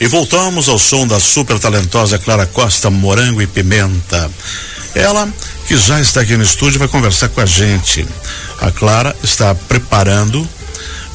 [0.00, 4.30] E voltamos ao som da super talentosa Clara Costa, Morango e Pimenta.
[4.94, 5.28] Ela,
[5.66, 8.06] que já está aqui no estúdio, vai conversar com a gente.
[8.60, 10.48] A Clara está preparando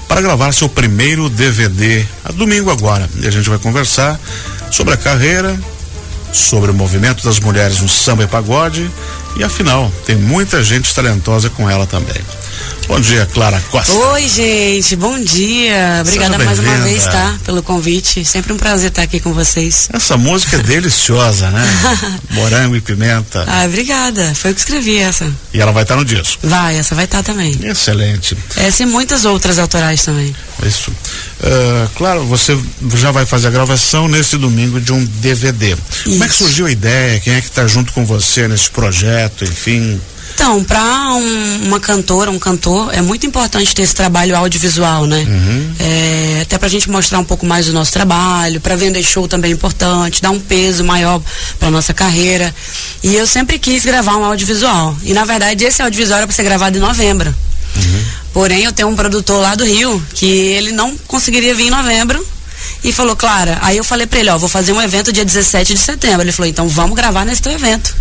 [0.07, 3.09] para gravar seu primeiro DVD, a domingo agora.
[3.21, 4.19] E a gente vai conversar
[4.69, 5.57] sobre a carreira,
[6.34, 8.91] sobre o movimento das mulheres no samba e pagode.
[9.38, 12.21] E afinal, tem muita gente talentosa com ela também.
[12.88, 13.92] Bom dia, Clara Costa.
[13.92, 16.01] Oi, gente, bom dia.
[16.01, 17.36] Obrigada mais uma vez, tá?
[17.46, 18.24] Pelo convite.
[18.25, 19.89] Sempre um prazer estar aqui com vocês.
[19.92, 21.64] Essa música é deliciosa, né?
[22.32, 23.46] Morango e pimenta.
[23.47, 24.36] Ah, obrigada.
[24.36, 25.32] Foi eu que escrevi essa.
[25.54, 26.46] E ela vai estar no disco.
[26.46, 27.57] Vai, essa vai estar também.
[27.64, 28.37] Excelente.
[28.57, 30.36] Essa e muitas outras autorais também.
[30.64, 30.92] Isso.
[30.92, 32.58] Uh, claro, você
[32.95, 35.72] já vai fazer a gravação nesse domingo de um DVD.
[35.72, 36.03] Isso.
[36.11, 37.20] Como é que surgiu a ideia?
[37.22, 39.44] Quem é que está junto com você nesse projeto?
[39.45, 40.00] Enfim.
[40.33, 45.19] Então, para um, uma cantora, um cantor, é muito importante ter esse trabalho audiovisual, né?
[45.19, 45.76] Uhum.
[45.80, 49.28] É, até para a gente mostrar um pouco mais do nosso trabalho, para vender show
[49.28, 51.22] também é importante, dar um peso maior
[51.59, 52.54] para nossa carreira.
[53.04, 54.98] E eu sempre quis gravar um audiovisual.
[55.04, 57.34] E na verdade esse audiovisual era para ser gravado em novembro.
[57.76, 58.04] Uhum.
[58.34, 62.26] Porém, eu tenho um produtor lá do Rio que ele não conseguiria vir em novembro
[62.84, 65.73] e falou, Clara, aí eu falei para ele, ó, vou fazer um evento dia 17
[65.73, 66.22] de setembro.
[66.22, 67.95] Ele falou, então vamos gravar nesse teu evento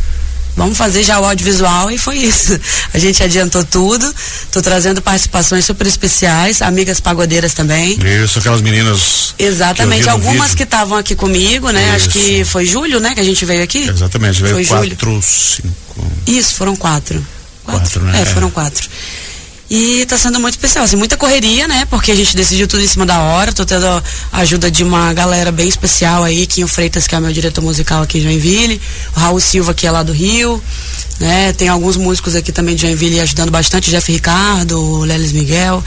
[0.57, 2.59] vamos fazer já o audiovisual e foi isso.
[2.93, 4.13] A gente adiantou tudo.
[4.45, 7.99] Estou trazendo participações super especiais, amigas pagodeiras também.
[8.23, 9.35] Isso, aquelas meninas.
[9.39, 11.83] Exatamente, que algumas que estavam aqui comigo, né?
[11.85, 11.97] Isso.
[11.97, 13.15] Acho que foi julho, né?
[13.15, 13.89] Que a gente veio aqui.
[13.89, 15.23] Exatamente, veio foi quatro, julho.
[15.23, 16.13] cinco.
[16.27, 17.25] Isso, foram quatro.
[17.65, 18.23] Quatro, quatro né?
[18.23, 18.89] É, foram quatro.
[19.75, 21.87] E está sendo muito especial, assim, muita correria, né?
[21.87, 23.55] Porque a gente decidiu tudo em cima da hora.
[23.55, 27.23] Tô tendo a ajuda de uma galera bem especial aí, Quinho Freitas, que é o
[27.23, 28.79] meu diretor musical aqui em Joinville,
[29.17, 30.63] o Raul Silva, que é lá do Rio,
[31.19, 31.55] né?
[31.55, 35.83] Tem alguns músicos aqui também de Joinville ajudando bastante, Jeff Ricardo, Lelis Miguel.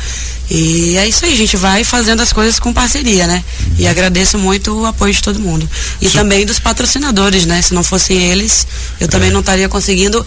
[0.50, 3.44] E é isso aí, a gente vai fazendo as coisas com parceria, né?
[3.78, 5.70] E agradeço muito o apoio de todo mundo.
[6.02, 6.14] E Sim.
[6.14, 7.62] também dos patrocinadores, né?
[7.62, 8.66] Se não fossem eles,
[9.00, 9.32] eu também é.
[9.32, 10.26] não estaria conseguindo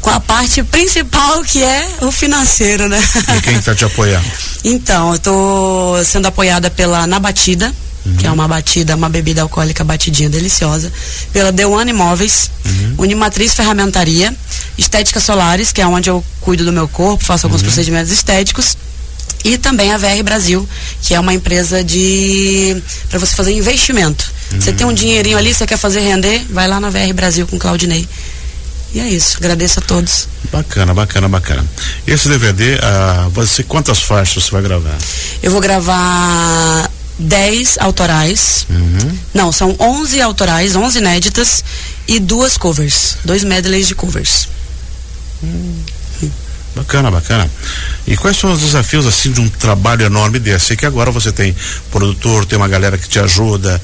[0.00, 3.02] com a parte principal que é o financeiro, né?
[3.36, 4.26] E quem está te apoiando?
[4.64, 7.72] então, eu estou sendo apoiada pela Na Batida,
[8.04, 8.16] uhum.
[8.16, 10.92] que é uma batida, uma bebida alcoólica batidinha deliciosa,
[11.32, 12.94] pela One Imóveis, uhum.
[12.98, 14.34] Unimatriz Ferramentaria,
[14.78, 17.66] Estética Solares, que é onde eu cuido do meu corpo, faço alguns uhum.
[17.66, 18.76] procedimentos estéticos,
[19.44, 20.68] e também a VR Brasil,
[21.02, 24.30] que é uma empresa de para você fazer investimento.
[24.58, 27.56] Você tem um dinheirinho ali, você quer fazer render, vai lá na VR Brasil com
[27.58, 28.06] Claudinei.
[28.92, 30.28] E é isso, agradeço a todos.
[30.50, 31.64] Bacana, bacana, bacana.
[32.06, 34.98] Esse DVD, ah, você quantas faixas você vai gravar?
[35.42, 38.66] Eu vou gravar 10 autorais.
[38.68, 39.18] Uhum.
[39.32, 41.64] Não, são 11 autorais, 11 inéditas
[42.08, 44.48] e duas covers, dois medleys de covers.
[45.42, 45.80] Hum.
[46.74, 47.50] Bacana, bacana.
[48.06, 50.66] E quais são os desafios assim de um trabalho enorme desse?
[50.66, 51.54] Sei que agora você tem
[51.90, 53.80] produtor, tem uma galera que te ajuda,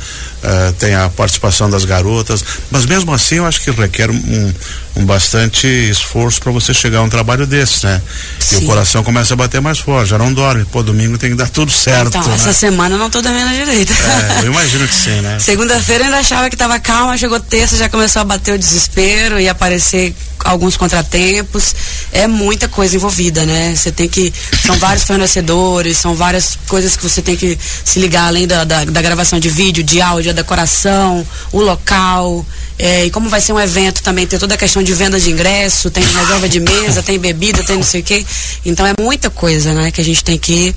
[0.47, 4.55] uh, tem a participação das garotas, mas mesmo assim eu acho que requer um,
[4.97, 8.01] um bastante esforço para você chegar a um trabalho desse, né?
[8.39, 8.57] Sim.
[8.57, 10.65] E o coração começa a bater mais forte, já não dorme.
[10.65, 12.09] Pô, domingo tem que dar tudo certo.
[12.09, 12.35] Então, né?
[12.35, 13.93] essa semana eu não tô dormindo direito.
[13.93, 15.39] É, eu imagino que sim, né?
[15.41, 19.39] Segunda-feira eu ainda achava que tava calma, chegou terça, já começou a bater o desespero
[19.39, 20.15] e aparecer
[20.45, 21.75] alguns contratempos.
[22.13, 23.75] É muita coisa envolvida, né?
[23.75, 24.33] Você tem que.
[24.65, 28.85] São vários fornecedores, são várias coisas que você tem que se ligar além da, da,
[28.85, 32.47] da gravação de vídeo, de áudio, decoração, o local.
[32.79, 35.31] É, e como vai ser um evento também, tem toda a questão de venda de
[35.31, 38.25] ingresso, tem reserva de mesa, tem bebida, tem não sei o quê.
[38.65, 40.75] Então é muita coisa, né, que a gente tem que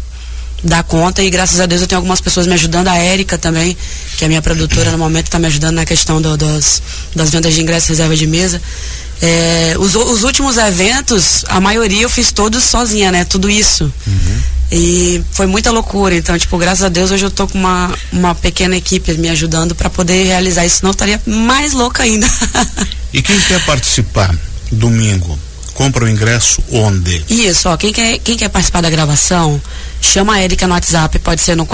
[0.64, 3.78] dar conta e graças a Deus eu tenho algumas pessoas me ajudando, a Érica também,
[4.18, 6.82] que é a minha produtora no momento, está me ajudando na questão do, das,
[7.16, 8.62] das vendas de ingresso, reserva de mesa.
[9.22, 13.26] É, os, os, últimos eventos, a maioria eu fiz todos sozinha, né?
[13.26, 13.92] Tudo isso.
[14.08, 14.42] Uhum.
[14.72, 16.16] E foi muita loucura.
[16.16, 19.76] Então, tipo, graças a Deus hoje eu tô com uma, uma pequena equipe me ajudando
[19.76, 22.28] para poder realizar isso, senão eu estaria mais louca ainda.
[23.14, 24.34] e quem quer participar
[24.72, 25.38] domingo?
[25.80, 27.24] compra o ingresso onde?
[27.30, 29.62] Isso, ó, quem quer, quem quer participar da gravação,
[30.02, 31.66] chama a Erika no WhatsApp, pode ser no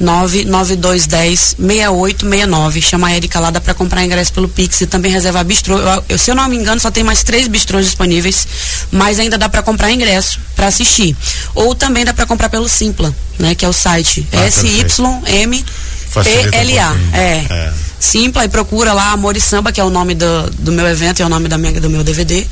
[0.00, 2.82] 4799210 6869.
[2.82, 5.78] Chama a Erika lá, dá pra comprar ingresso pelo Pix e também reservar bistrô.
[5.78, 8.46] Eu, eu, se eu não me engano, só tem mais três bistrôs disponíveis,
[8.90, 11.16] mas ainda dá para comprar ingresso para assistir.
[11.54, 15.64] Ou também dá para comprar pelo Simpla, né, que é o site ah, SYM
[16.12, 16.96] PLA.
[17.12, 17.44] É.
[17.50, 17.72] é.
[17.98, 21.22] Simpla e procura lá Amor e Samba, que é o nome do, do meu evento,
[21.22, 22.46] é o nome da minha, do meu DVD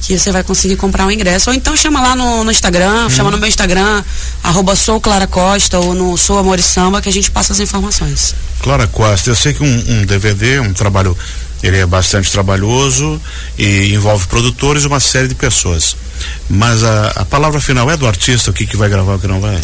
[0.00, 1.50] que você vai conseguir comprar um ingresso.
[1.50, 3.10] Ou então chama lá no, no Instagram, hum.
[3.10, 4.02] chama no meu Instagram,
[4.42, 7.60] arroba sou Clara Costa ou no Sou Amor e Samba, que a gente passa as
[7.60, 8.34] informações.
[8.60, 11.16] Clara Costa, eu sei que um, um DVD, um trabalho,
[11.62, 13.20] ele é bastante trabalhoso
[13.58, 15.96] e envolve produtores e uma série de pessoas.
[16.48, 19.26] Mas a, a palavra final é do artista, o que, que vai gravar, o que
[19.26, 19.60] não vai?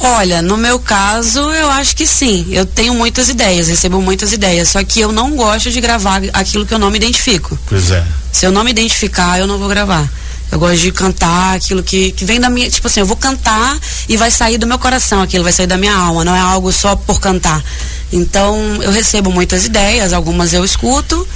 [0.00, 2.46] Olha, no meu caso, eu acho que sim.
[2.50, 4.68] Eu tenho muitas ideias, recebo muitas ideias.
[4.68, 7.58] Só que eu não gosto de gravar aquilo que eu não me identifico.
[7.66, 8.04] Pois é.
[8.38, 10.08] Se eu não me identificar, eu não vou gravar.
[10.52, 12.70] Eu gosto de cantar aquilo que, que vem da minha.
[12.70, 13.76] Tipo assim, eu vou cantar
[14.08, 16.70] e vai sair do meu coração aquilo, vai sair da minha alma, não é algo
[16.70, 17.60] só por cantar.
[18.12, 21.26] Então, eu recebo muitas ideias, algumas eu escuto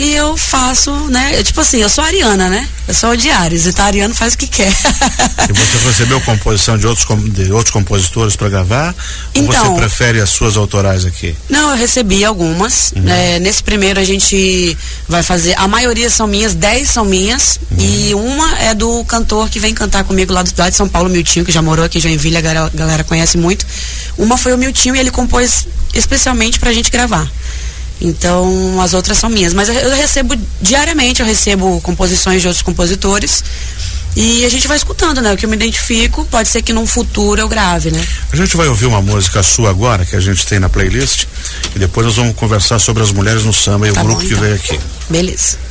[0.00, 1.34] e eu faço, né?
[1.38, 2.66] Eu, tipo assim, eu sou ariana, né?
[2.88, 4.72] Eu sou o de Ares, então ariano faz o que quer.
[5.46, 8.94] e você recebeu composição de outros, de outros compositores para gravar?
[9.34, 11.36] Então, ou você prefere as suas autorais aqui?
[11.50, 12.92] Não, eu recebi algumas.
[12.96, 13.02] Uhum.
[13.02, 13.38] Né?
[13.40, 14.74] Nesse primeiro a gente
[15.06, 17.78] vai fazer, a maioria são minhas, dez são minhas, uhum.
[17.78, 21.44] e uma é do cantor que vem cantar comigo lá do de São Paulo, Miltinho,
[21.44, 23.66] que já morou aqui em Joinville, a galera, a galera conhece muito.
[24.16, 27.30] Uma foi o Miltinho e ele compôs especialmente pra gente gravar.
[28.00, 29.52] Então, as outras são minhas.
[29.52, 33.44] Mas eu recebo diariamente, eu recebo composições de outros compositores.
[34.16, 35.32] E a gente vai escutando, né?
[35.32, 38.04] O que eu me identifico, pode ser que num futuro eu grave, né?
[38.32, 41.26] A gente vai ouvir uma música sua agora, que a gente tem na playlist,
[41.76, 44.26] e depois nós vamos conversar sobre as mulheres no samba e tá o grupo bom,
[44.26, 44.38] então.
[44.38, 44.80] que veio aqui.
[45.08, 45.69] Beleza.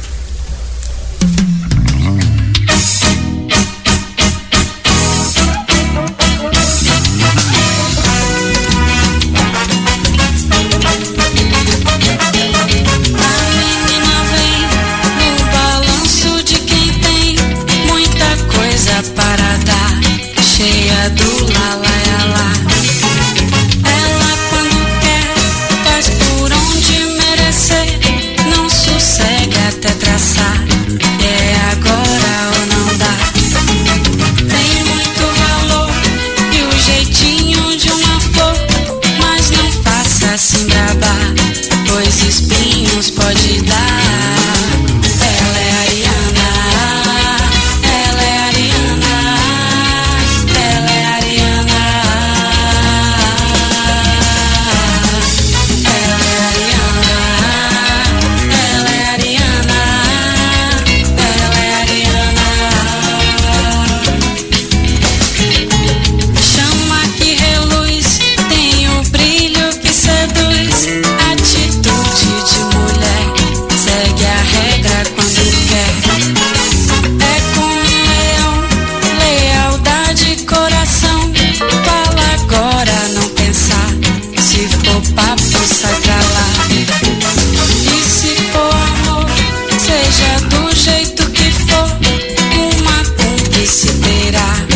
[94.39, 94.67] lugar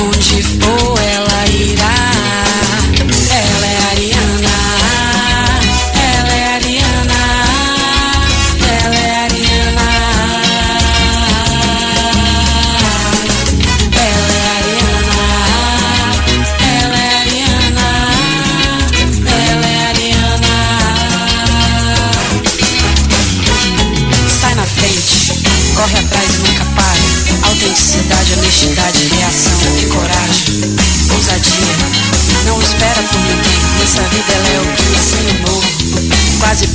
[0.00, 1.13] onde for.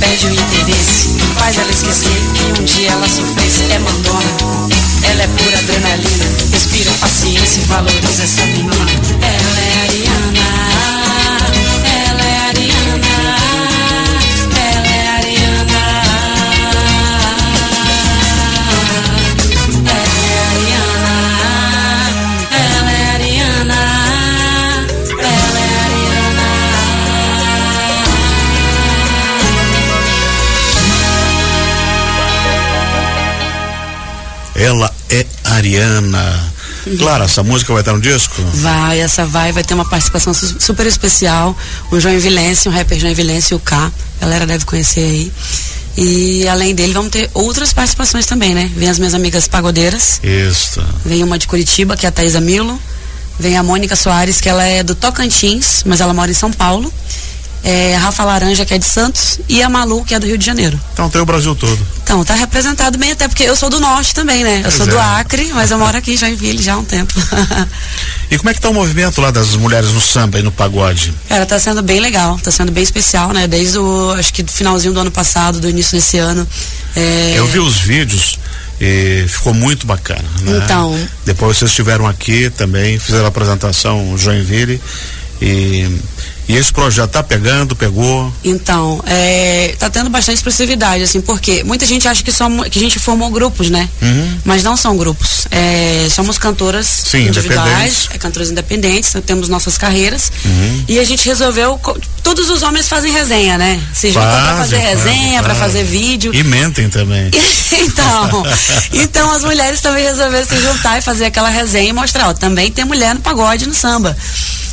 [0.00, 0.40] Mariana.
[7.70, 8.49] Claro, essa
[37.42, 38.42] música vai estar no disco?
[38.54, 41.56] Vai, essa vai, vai ter uma participação su super especial.
[41.90, 43.90] O João Vilense, um rapper João Vilense, o K.
[44.20, 45.32] A galera deve conhecer aí.
[45.96, 48.70] E além dele, vamos ter outras participações também, né?
[48.76, 50.20] Vem as minhas amigas pagodeiras.
[50.22, 50.82] Isso.
[51.06, 52.78] Vem uma de Curitiba, que é a Thaisa Milo.
[53.38, 56.92] Vem a Mônica Soares, que ela é do Tocantins, mas ela mora em São Paulo
[57.62, 60.44] é, Rafa Laranja, que é de Santos, e a Malu, que é do Rio de
[60.44, 60.80] Janeiro.
[60.92, 61.78] Então tem o Brasil todo.
[62.02, 64.58] Então, tá representado bem, até porque eu sou do norte também, né?
[64.58, 64.90] Eu pois sou é.
[64.90, 67.14] do Acre, mas eu moro aqui em Joinville já há um tempo.
[68.30, 71.14] e como é que tá o movimento lá das mulheres no samba e no pagode?
[71.28, 73.46] Cara, tá sendo bem legal, tá sendo bem especial, né?
[73.46, 76.46] Desde o, acho que do finalzinho do ano passado, do início desse ano.
[76.96, 77.34] É...
[77.36, 78.38] Eu vi os vídeos
[78.80, 80.24] e ficou muito bacana.
[80.40, 80.60] Né?
[80.64, 80.98] Então.
[81.24, 84.80] Depois vocês estiveram aqui também, fizeram a apresentação Joinville
[85.40, 85.88] E,
[86.50, 88.32] e esse projeto tá pegando, pegou?
[88.42, 92.82] Então, é, tá tendo bastante expressividade, assim, porque muita gente acha que, somos, que a
[92.82, 93.88] gente formou grupos, né?
[94.02, 94.38] Uhum.
[94.44, 95.46] Mas não são grupos.
[95.48, 100.32] É, somos cantoras Sim, individuais, é, cantoras independentes, temos nossas carreiras.
[100.44, 100.84] Uhum.
[100.88, 101.80] E a gente resolveu.
[102.20, 103.80] Todos os homens fazem resenha, né?
[103.94, 105.82] Se juntam pra fazer resenha, pra fazem.
[105.82, 106.34] fazer vídeo.
[106.34, 107.30] E mentem também.
[107.70, 108.42] então,
[108.92, 112.72] então as mulheres também resolveram se juntar e fazer aquela resenha e mostrar, ó, também
[112.72, 114.16] tem mulher no pagode no samba.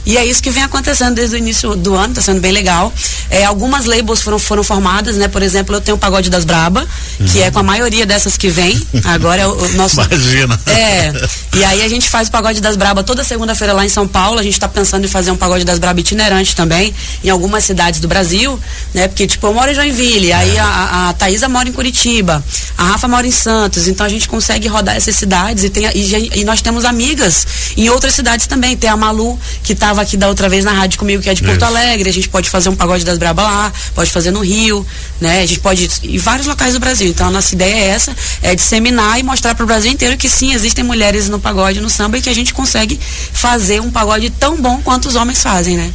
[0.08, 2.94] E é isso que vem acontecendo desde o início do ano, tá sendo bem legal.
[3.30, 5.28] É, algumas labels foram, foram formadas, né?
[5.28, 6.88] Por exemplo, eu tenho o Pagode das Braba,
[7.30, 8.82] que é com a maioria dessas que vem.
[9.04, 10.00] Agora é o, o nosso.
[10.02, 10.58] Imagina.
[10.66, 11.12] É.
[11.58, 14.40] E aí a gente faz o Pagode das Braba toda segunda-feira lá em São Paulo.
[14.40, 18.00] A gente tá pensando em fazer um Pagode das Braba itinerante também, em algumas cidades
[18.00, 18.58] do Brasil,
[18.94, 19.10] né?
[19.10, 22.42] Porque, tipo, eu moro em Joinville, aí a, a, Thaisa mora em Curitiba,
[22.78, 26.40] a Rafa mora em Santos, então a gente consegue rodar essas cidades e, tem, e,
[26.40, 27.46] e nós temos amigas
[27.78, 28.76] em outras cidades também.
[28.76, 31.44] Tem a Malu, que estava aqui da outra vez na rádio comigo, que é de
[31.44, 31.66] Porto Isso.
[31.66, 32.10] Alegre.
[32.10, 34.86] A gente pode fazer um Pagode das Braba lá, pode fazer no Rio,
[35.22, 35.44] né?
[35.44, 37.08] A gente pode ir em vários locais do Brasil.
[37.08, 40.28] Então a nossa ideia é essa, é disseminar e mostrar para o Brasil inteiro que
[40.28, 43.00] sim, existem mulheres no pagode, no samba e que a gente consegue
[43.32, 45.94] fazer um pagode tão bom quanto os homens fazem, né?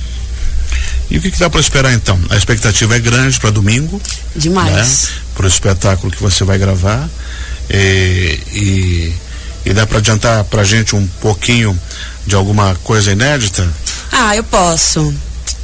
[1.10, 2.18] E o que, que dá para esperar então?
[2.30, 4.00] A expectativa é grande para domingo,
[4.34, 4.72] Demais.
[4.72, 5.16] né?
[5.34, 7.08] Para o espetáculo que você vai gravar.
[7.68, 9.14] E, e,
[9.64, 11.78] e dá para adiantar para gente um pouquinho
[12.26, 13.68] de alguma coisa inédita?
[14.10, 15.14] Ah, eu posso.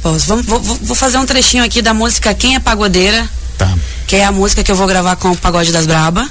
[0.01, 0.27] Posso.
[0.27, 3.27] Vamos, vou, vou- fazer um trechinho aqui da música Quem é Pagodeira,
[3.57, 3.71] Tá.
[4.07, 6.27] que é a música que eu vou gravar com o Pagode das Braba,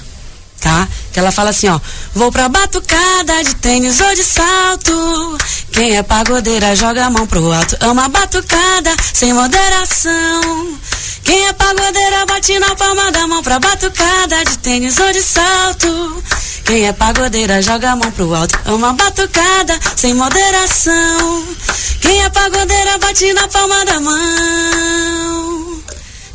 [0.61, 0.89] tá?
[1.19, 1.81] Que ela fala assim, ó.
[2.15, 5.39] Vou pra batucada de tênis ou de salto.
[5.73, 7.77] Quem é pagodeira joga a mão pro alto.
[7.81, 10.79] Ama batucada sem moderação.
[11.25, 16.23] Quem é pagodeira bate na palma da mão pra batucada de tênis ou de salto.
[16.65, 18.57] Quem é pagodeira joga a mão pro alto.
[18.67, 21.45] Ama batucada sem moderação.
[22.01, 25.83] Quem é pagodeira bate na palma da mão.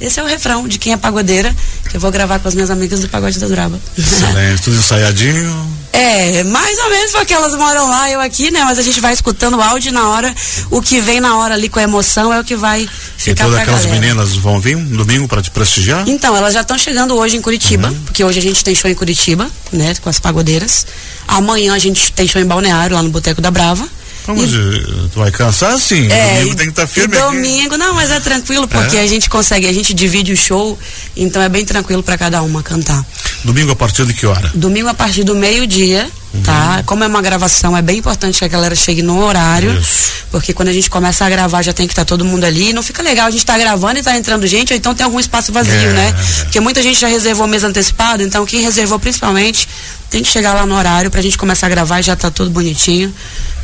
[0.04, 1.56] Esse é o refrão de quem é pagodeira,
[1.90, 3.80] que eu vou gravar com as minhas amigas do Pagode das Braba.
[3.98, 5.74] Excelente, tudo ensaiadinho.
[5.94, 8.64] É, mais ou menos porque elas moram lá, eu aqui, né?
[8.66, 10.36] Mas a gente vai escutando o áudio e na hora,
[10.70, 13.44] o que vem na hora ali com a emoção é o que vai E ficar
[13.46, 14.02] todas pra aquelas galera.
[14.02, 16.04] meninas vão vir no domingo para te prestigiar?
[16.10, 18.96] Então, elas já estão chegando hoje em Curitiba, porque hoje a gente tem show em
[18.96, 19.94] Curitiba, né?
[20.02, 20.86] Com as pagodeiras.
[21.28, 23.88] Amanhã a gente tem show em Balneário, lá no Boteco da Brava.
[24.26, 26.08] Vamos, eh, tu vai cansar sim.
[26.12, 29.02] É, domingo e- tem que estar e firme domingo, não, mas é tranquilo, porque É?
[29.02, 30.78] a gente consegue, a gente divide o show,
[31.16, 33.06] então é bem tranquilo pra cada uma cantar.
[33.44, 34.50] Domingo a partir de que hora?
[34.56, 36.10] Domingo a partir do meio-dia,
[36.44, 36.82] tá?
[36.86, 39.72] Como é uma gravação, é bem importante que a galera chegue no horário.
[39.80, 40.14] Isso.
[40.32, 42.74] Porque quando a gente começa a gravar, já tem que estar todo mundo ali.
[42.74, 45.20] Não fica legal a gente tá gravando e tá entrando gente, ou então tem algum
[45.20, 45.94] espaço vazio, É.
[45.94, 46.16] né?
[46.44, 49.68] Porque muita gente já reservou mês antecipado, então quem reservou principalmente
[50.10, 52.50] tem que chegar lá no horário pra gente começar a gravar e já tá tudo
[52.50, 53.14] bonitinho.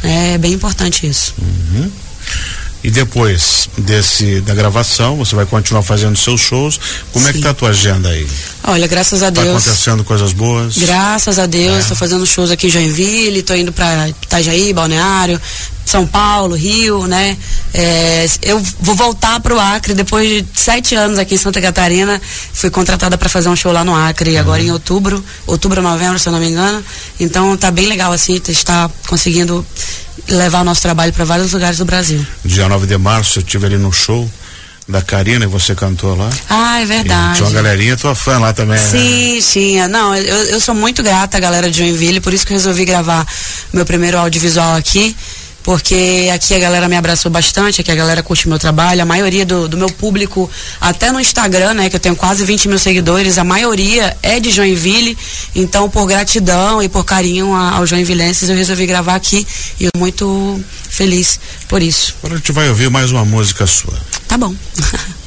[0.03, 1.33] É bem importante isso.
[2.81, 6.79] E depois desse da gravação, você vai continuar fazendo seus shows.
[7.12, 7.43] Como é que Sim.
[7.43, 8.25] tá a tua agenda aí?
[8.63, 9.63] Olha, graças a Tá Deus.
[9.63, 10.77] acontecendo coisas boas?
[10.77, 11.79] Graças a Deus, É.
[11.81, 15.41] estou fazendo shows aqui em Joinville, estou indo para Itajaí, Balneário,
[15.86, 17.36] São Paulo, Rio, né?
[17.74, 22.21] É, eu vou voltar para o Acre depois de sete anos aqui em Santa Catarina.
[22.53, 26.29] Fui contratada para fazer um show lá no Acre agora em outubro, outubro, novembro, se
[26.29, 26.81] eu não me engano.
[27.19, 29.65] Então tá bem legal assim, está conseguindo
[30.27, 32.25] levar o nosso trabalho para vários lugares do Brasil.
[32.43, 34.29] Dia 9 de março eu estive ali no show
[34.88, 36.29] da Karina e você cantou lá.
[36.49, 37.35] Ah, é E verdade.
[37.38, 38.79] tinha uma galerinha tua fã lá também.
[38.79, 38.83] né?
[38.83, 39.88] Sim, sim.
[39.88, 42.85] Não, eu, eu sou muito grata à galera de Joinville, por isso que eu resolvi
[42.85, 43.25] gravar
[43.71, 45.15] meu primeiro audiovisual aqui.
[45.63, 49.46] Porque aqui a galera me abraçou bastante, aqui a galera curte meu trabalho, a maioria
[49.46, 50.50] do, do meu público,
[50.80, 54.50] até no Instagram, né, que eu tenho quase 20 mil seguidores, a maioria é de
[54.51, 55.18] Joinville,
[55.56, 59.46] então por gratidão e por carinho a- aos joinvilenses eu resolvi gravar aqui
[59.80, 62.16] e eu muito feliz por isso.
[62.20, 63.94] Agora a gente vai ouvir mais uma música sua.
[64.28, 64.54] Tá bom.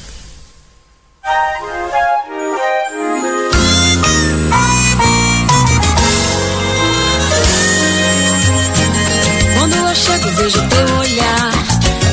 [10.43, 11.51] vejo teu olhar,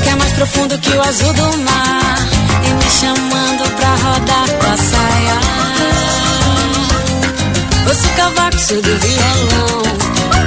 [0.03, 2.17] que é mais profundo que o azul do mar,
[2.65, 5.37] e me chamando pra rodar tua saia.
[7.87, 9.81] Ouço o cavaco, do violão,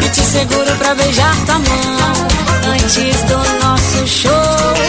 [0.02, 2.28] e te seguro pra beijar tua mão,
[2.72, 4.83] antes do nosso show,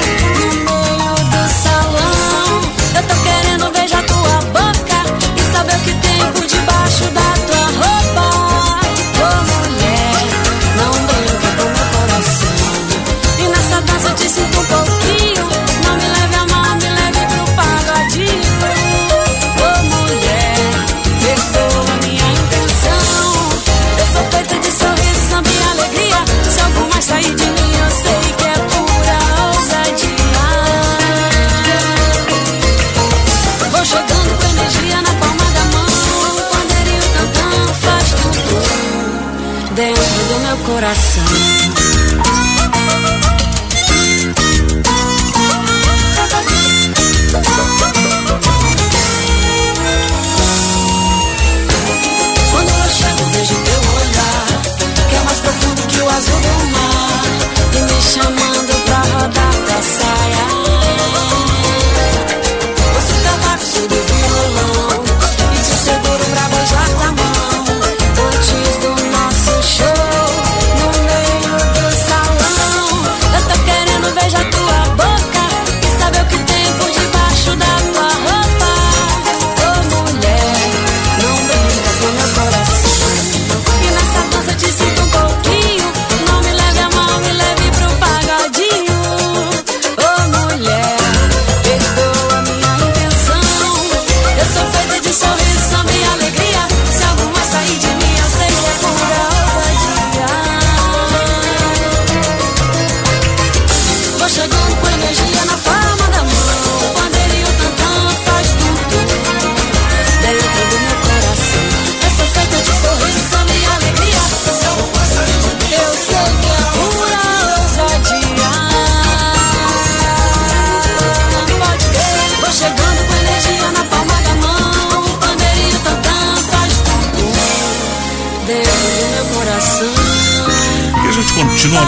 [40.65, 41.74] coração.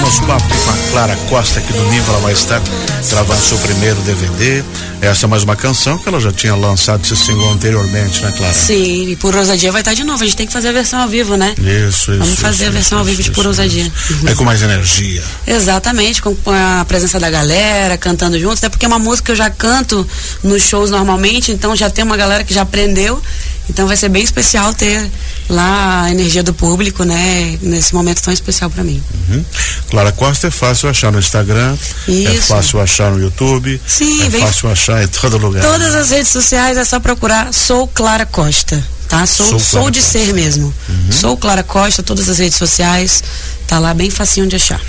[0.08, 2.62] Nosso papo com a Clara Costa, que domingo ela vai estar
[3.10, 4.64] gravando seu primeiro DVD.
[5.02, 8.54] Essa é mais uma canção que ela já tinha lançado esse single anteriormente, né, Clara?
[8.54, 10.24] Sim, e por ousadia vai estar de novo.
[10.24, 11.54] A gente tem que fazer a versão ao vivo, né?
[11.58, 12.20] Isso, isso.
[12.20, 13.48] Vamos fazer isso, a versão isso, ao vivo de isso, Por isso.
[13.50, 13.84] Ousadia.
[13.84, 14.28] Uhum.
[14.28, 15.24] Aí com mais energia.
[15.46, 19.32] Exatamente, com com a presença da galera, cantando juntos, até porque é uma música que
[19.34, 20.08] eu já canto
[20.42, 23.22] nos shows normalmente, então já tem uma galera que já aprendeu.
[23.70, 25.12] Então vai ser bem especial ter
[25.50, 27.58] lá a energia do público, né?
[27.62, 29.02] Nesse momento tão especial para mim.
[29.30, 29.46] Uhum.
[29.90, 31.78] Clara Costa é fácil achar no Instagram,
[32.08, 32.48] é Isso.
[32.48, 35.64] fácil achar no YouTube, Sim, é vem- fácil achar em todo lugar.
[35.64, 39.26] Todas as redes sociais é só procurar Sou Clara Costa, tá?
[39.26, 40.18] Sou, Sou sou, de Costa.
[40.20, 40.26] Uhum.
[40.26, 40.74] ser mesmo.
[41.12, 43.24] Sou Clara Costa, todas as redes sociais,
[43.68, 44.82] tá lá bem facinho de achar.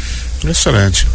[0.49, 1.07] Excelente.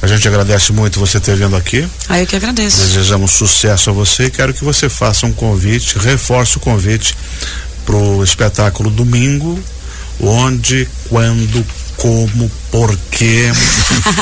[0.00, 1.86] A gente agradece muito você ter vindo aqui.
[2.08, 2.78] Aí eu que agradeço.
[2.78, 7.14] Desejamos sucesso a você e quero que você faça um convite, reforce o convite
[7.90, 9.58] para o espetáculo domingo,
[10.20, 13.50] onde, quando, como, porquê.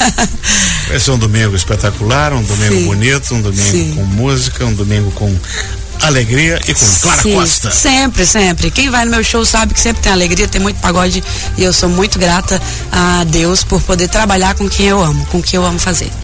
[0.89, 2.85] Vai ser um domingo espetacular, um domingo Sim.
[2.85, 3.95] bonito, um domingo Sim.
[3.95, 5.35] com música, um domingo com
[6.03, 7.71] alegria e com Clara Sim, Costa.
[7.71, 8.71] Sempre, sempre.
[8.71, 11.23] Quem vai no meu show sabe que sempre tem alegria, tem muito pagode
[11.57, 12.61] e eu sou muito grata
[12.93, 16.11] a Deus por poder trabalhar com quem eu amo, com quem eu amo fazer.